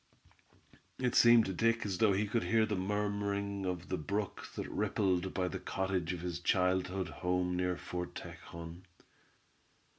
[0.97, 4.67] It seemed to Dick as though he could hear the murmuring of the brook that
[4.67, 8.81] rippled by the cottage of his childhood home, near Fort Tejon.